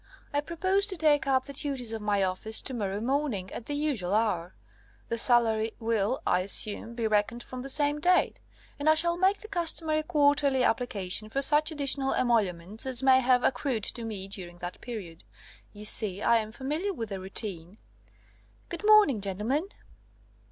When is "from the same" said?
7.43-7.99